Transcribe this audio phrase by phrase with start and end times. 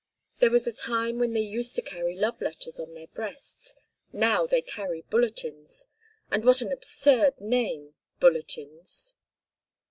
[0.39, 4.63] There was a time when they used to carry love letters on their breasts—now they
[4.63, 5.85] carry bulletins.
[6.31, 9.13] And what an absurd name—bulletins."